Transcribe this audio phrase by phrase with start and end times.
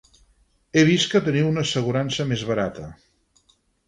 [0.79, 2.87] He vist que teniu una assegurança més barata.